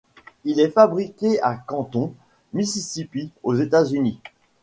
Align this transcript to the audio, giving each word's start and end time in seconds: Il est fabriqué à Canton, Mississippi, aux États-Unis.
Il 0.45 0.59
est 0.59 0.71
fabriqué 0.71 1.39
à 1.43 1.53
Canton, 1.55 2.15
Mississippi, 2.53 3.31
aux 3.43 3.53
États-Unis. 3.53 4.19